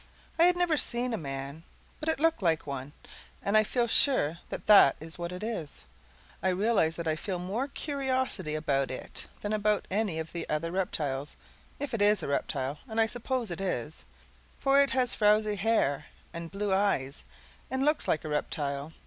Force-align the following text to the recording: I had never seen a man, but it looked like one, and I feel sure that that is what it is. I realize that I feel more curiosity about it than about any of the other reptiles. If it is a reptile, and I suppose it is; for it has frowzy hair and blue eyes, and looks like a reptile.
I 0.39 0.45
had 0.45 0.57
never 0.57 0.77
seen 0.77 1.13
a 1.13 1.15
man, 1.17 1.61
but 1.99 2.09
it 2.09 2.19
looked 2.19 2.41
like 2.41 2.65
one, 2.65 2.91
and 3.43 3.55
I 3.55 3.63
feel 3.63 3.85
sure 3.87 4.39
that 4.49 4.65
that 4.65 4.95
is 4.99 5.19
what 5.19 5.31
it 5.31 5.43
is. 5.43 5.85
I 6.41 6.49
realize 6.49 6.95
that 6.95 7.07
I 7.07 7.15
feel 7.15 7.37
more 7.37 7.67
curiosity 7.67 8.55
about 8.55 8.89
it 8.89 9.27
than 9.41 9.53
about 9.53 9.85
any 9.91 10.17
of 10.17 10.31
the 10.31 10.49
other 10.49 10.71
reptiles. 10.71 11.35
If 11.79 11.93
it 11.93 12.01
is 12.01 12.23
a 12.23 12.27
reptile, 12.27 12.79
and 12.87 12.99
I 12.99 13.05
suppose 13.05 13.51
it 13.51 13.61
is; 13.61 14.03
for 14.57 14.81
it 14.81 14.89
has 14.89 15.13
frowzy 15.13 15.53
hair 15.55 16.07
and 16.33 16.49
blue 16.51 16.73
eyes, 16.73 17.23
and 17.69 17.85
looks 17.85 18.07
like 18.07 18.25
a 18.25 18.29
reptile. 18.29 18.93